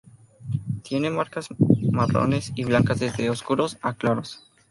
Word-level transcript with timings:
Tienen 0.81 1.15
marcas 1.15 1.47
marrones 1.91 2.51
y 2.55 2.63
blancas 2.65 2.99
desde 2.99 3.29
oscuros 3.29 3.77
a 3.83 3.93
claros. 3.93 4.49